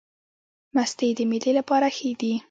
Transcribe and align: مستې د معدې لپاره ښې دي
مستې 0.75 1.07
د 1.17 1.19
معدې 1.29 1.51
لپاره 1.59 1.87
ښې 1.95 2.09
دي 2.19 2.33